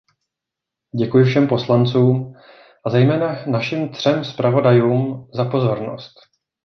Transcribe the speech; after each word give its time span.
Děkuji 0.97 1.23
všem 1.25 1.47
poslancům, 1.47 2.35
a 2.85 2.89
zejména 2.89 3.45
našim 3.45 3.89
třem 3.89 4.25
zpravodajům, 4.25 5.29
za 5.33 5.45
pozornost. 5.45 6.13